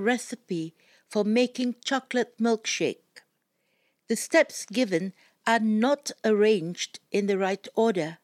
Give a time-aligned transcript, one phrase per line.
[0.00, 0.74] recipe
[1.08, 3.22] for making chocolate milkshake.
[4.08, 5.12] The steps given
[5.46, 8.18] are not arranged in the right order.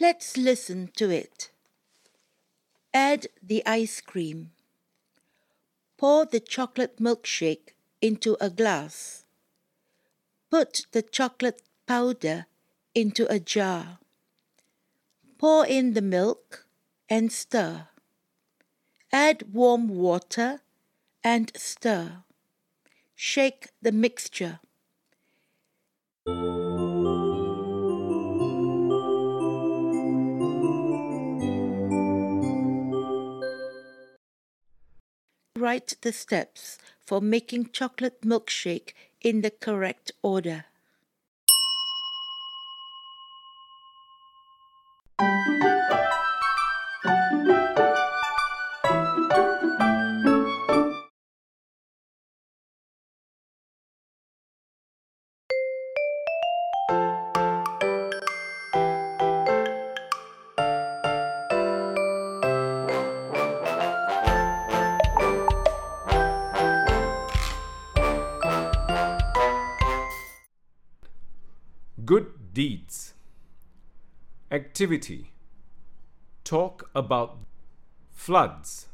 [0.00, 1.50] Let's listen to it.
[2.92, 4.52] Add the ice cream.
[5.96, 9.24] Pour the chocolate milkshake into a glass.
[10.50, 12.46] Put the chocolate powder
[12.94, 13.98] into a jar.
[15.38, 16.66] Pour in the milk
[17.08, 17.88] and stir.
[19.12, 20.60] Add warm water
[21.26, 22.22] and stir.
[23.16, 24.60] Shake the mixture.
[35.56, 40.66] Write the steps for making chocolate milkshake in the correct order.
[72.56, 73.12] Deeds.
[74.50, 75.30] Activity.
[76.42, 77.36] Talk about
[78.14, 78.86] floods.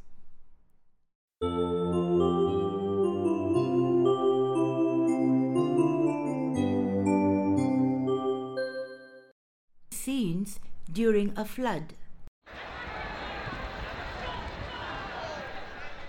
[9.92, 10.58] Scenes
[10.92, 11.94] during a flood.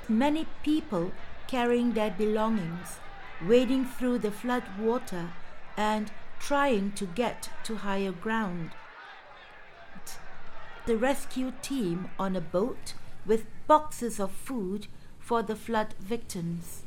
[0.09, 1.11] Many people
[1.47, 2.97] carrying their belongings,
[3.47, 5.29] wading through the flood water
[5.77, 6.11] and
[6.45, 8.71] trying to get to higher ground.
[10.85, 12.95] The rescue team on a boat
[13.25, 14.87] with boxes of food
[15.19, 16.83] for the flood victims.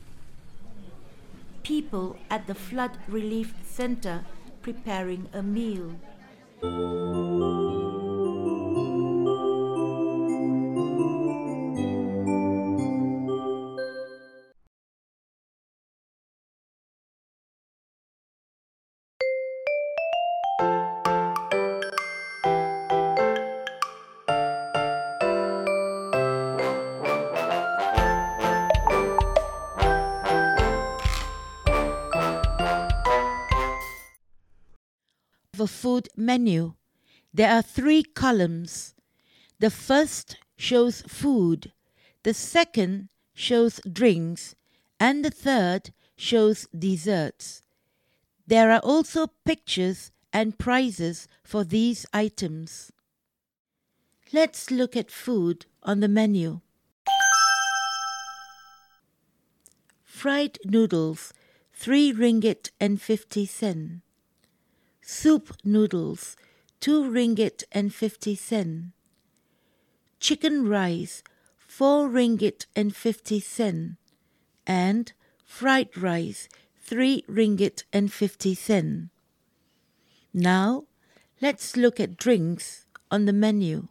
[1.63, 4.27] People at the flood relief center
[4.61, 5.97] preparing a meal.
[35.67, 36.75] Food menu.
[37.33, 38.95] There are three columns.
[39.59, 41.73] The first shows food,
[42.23, 44.55] the second shows drinks,
[44.99, 47.63] and the third shows desserts.
[48.47, 52.93] There are also pictures and prices for these items.
[54.33, 56.61] Let's look at food on the menu.
[60.05, 61.33] Fried noodles,
[61.75, 64.03] 3 ringgit and 50 sen
[65.07, 66.37] soup noodles,
[66.81, 68.93] 2 ringgit and 50 sen.
[70.19, 71.23] Chicken rice,
[71.59, 73.99] 4 ringgit and 50 sen.
[74.67, 75.13] And
[75.45, 76.49] fried rice,
[76.81, 79.11] 3 ringgit and 50 sen.
[80.35, 80.87] Now,
[81.41, 83.87] let's look at drinks on the menu.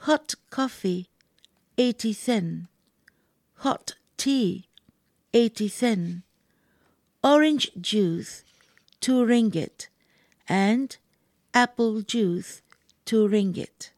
[0.00, 1.08] Hot coffee,
[1.78, 2.68] 80 sen.
[3.56, 4.68] Hot tea,
[5.32, 6.22] 80 sen
[7.22, 8.44] orange juice,
[9.00, 9.88] 2 ringgit,
[10.48, 10.96] and
[11.52, 12.62] apple juice,
[13.04, 13.90] 2 ringgit.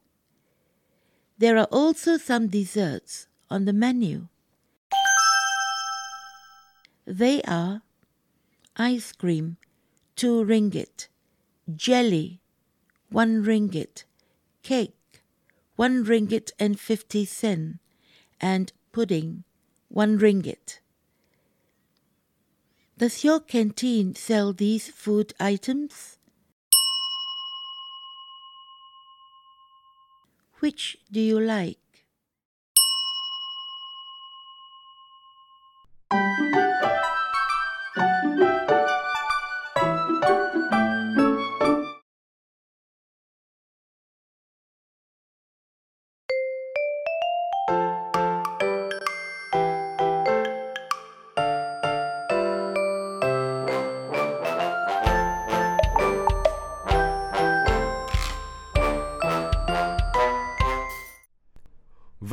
[1.37, 4.27] There are also some desserts on the menu.
[7.05, 7.81] They are
[8.75, 9.57] ice cream,
[10.15, 11.07] 2 ringgit,
[11.75, 12.39] jelly,
[13.09, 14.03] 1 ringgit,
[14.63, 15.23] cake,
[15.75, 17.79] 1 ringgit and 50 sen,
[18.41, 19.43] and pudding,
[19.87, 20.79] 1 ringgit.
[22.95, 26.17] Does your canteen sell these food items?
[30.59, 31.82] Which do you like?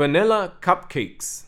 [0.00, 1.44] Vanilla cupcakes.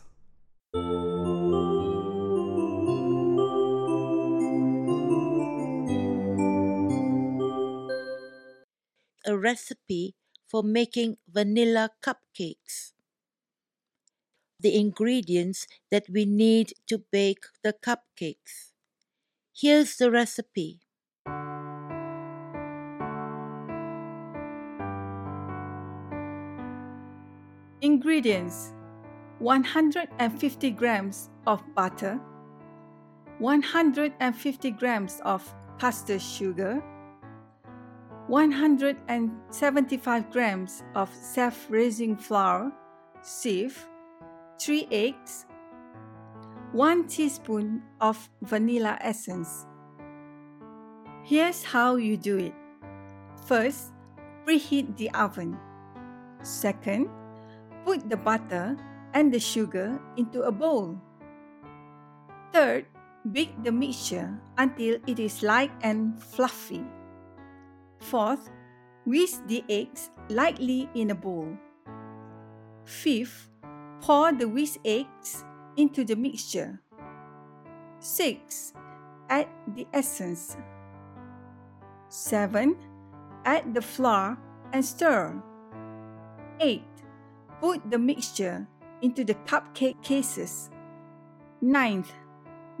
[9.25, 10.13] A recipe
[10.45, 12.93] for making vanilla cupcakes.
[14.59, 18.73] the ingredients that we need to bake the cupcakes.
[19.51, 20.82] Here's the recipe.
[27.83, 28.73] Ingredients
[29.39, 32.19] 150 grams of butter,
[33.39, 36.81] 150 grams of caster sugar,
[38.27, 42.71] 175 grams of self raising flour,
[43.21, 43.85] sieve,
[44.61, 45.45] 3 eggs,
[46.71, 49.65] 1 teaspoon of vanilla essence.
[51.21, 52.53] Here's how you do it.
[53.45, 53.91] First,
[54.45, 55.57] preheat the oven.
[56.43, 57.09] Second,
[57.85, 58.77] put the butter
[59.13, 60.97] and the sugar into a bowl.
[62.51, 62.85] Third,
[63.31, 66.83] beat the mixture until it is light and fluffy.
[67.99, 68.49] Fourth,
[69.05, 71.57] whisk the eggs lightly in a bowl.
[72.85, 73.49] Fifth,
[74.01, 75.45] pour the whisked eggs
[75.77, 76.81] into the mixture.
[77.99, 78.73] 6.
[79.29, 80.57] Add the essence.
[82.09, 82.75] 7.
[83.45, 84.37] Add the flour
[84.73, 85.41] and stir.
[86.59, 86.83] 8.
[87.59, 88.67] Put the mixture
[89.01, 90.69] into the cupcake cases.
[91.63, 92.09] 9th.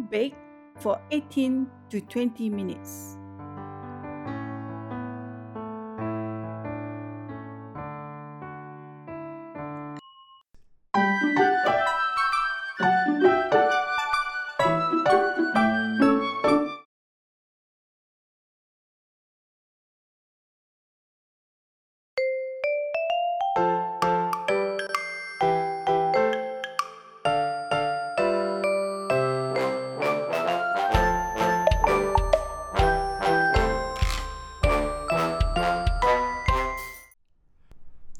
[0.09, 0.35] Bake
[0.79, 3.17] for 18 to 20 minutes.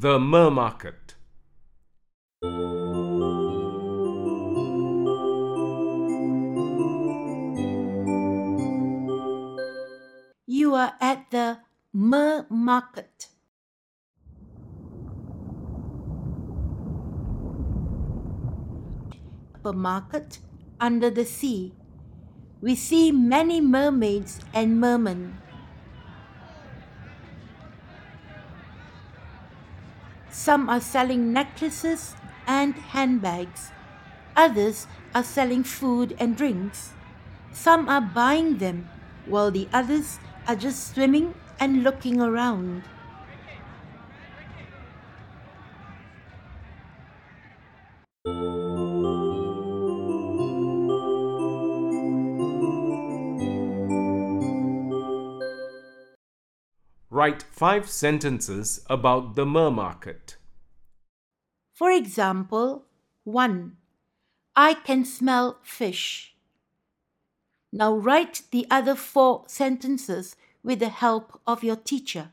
[0.04, 1.16] The Mer Market.
[10.46, 11.60] You are at the
[11.94, 13.30] Mer Market.
[19.64, 20.40] A market
[20.82, 21.76] under the sea.
[22.60, 25.43] We see many mermaids and mermen.
[30.34, 32.16] Some are selling necklaces
[32.48, 33.70] and handbags.
[34.36, 36.94] Others are selling food and drinks.
[37.52, 38.90] Some are buying them,
[39.28, 42.82] while the others are just swimming and looking around.
[57.14, 60.38] Write five sentences about the Mer Market.
[61.72, 62.86] For example,
[63.24, 63.78] 1.
[64.56, 66.34] I can smell fish.
[67.72, 72.32] Now write the other four sentences with the help of your teacher.